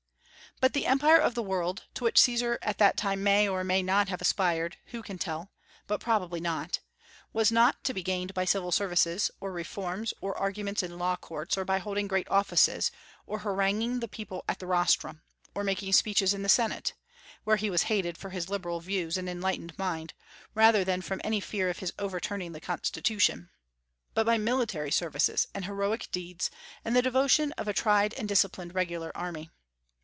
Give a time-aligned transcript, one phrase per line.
[0.59, 3.81] But the empire of the world to which Caesar at that time may, or may
[3.81, 5.49] not, have aspired: who can tell?
[5.87, 6.81] but probably not
[7.33, 11.57] was not to be gained by civil services, or reforms, or arguments in law courts,
[11.57, 12.91] or by holding great offices,
[13.25, 15.23] or haranguing the people at the rostrum,
[15.55, 16.93] or making speeches in the Senate,
[17.43, 20.13] where he was hated for his liberal views and enlightened mind,
[20.53, 23.49] rather than from any fear of his overturning the constitution,
[24.13, 26.51] but by military services and heroic deeds
[26.85, 29.49] and the devotion of a tried and disciplined regular army.